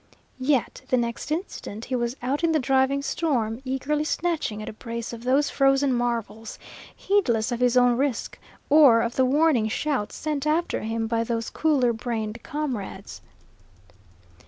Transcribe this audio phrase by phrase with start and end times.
[0.39, 4.73] Yet the next instant he was out in the driving storm, eagerly snatching at a
[4.73, 6.57] brace of those frozen marvels,
[6.95, 11.51] heedless of his own risk or of the warning shouts sent after him by those
[11.51, 13.21] cooler brained comrades.